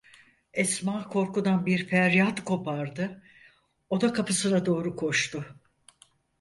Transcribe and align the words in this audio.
Esma 0.53 1.07
korkudan 1.07 1.65
bir 1.65 1.87
feryat 1.87 2.43
kopardı; 2.45 3.23
oda 3.89 4.13
kapısına 4.13 4.65
doğru 4.65 4.95
koştu. 4.95 5.45